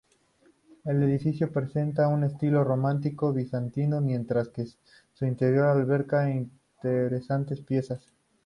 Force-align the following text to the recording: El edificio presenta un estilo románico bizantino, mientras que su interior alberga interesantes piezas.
El 0.83 1.03
edificio 1.03 1.51
presenta 1.51 2.07
un 2.07 2.23
estilo 2.23 2.63
románico 2.63 3.31
bizantino, 3.31 4.01
mientras 4.01 4.49
que 4.49 4.65
su 5.13 5.25
interior 5.27 5.65
alberga 5.67 6.27
interesantes 6.31 7.61
piezas. 7.61 8.11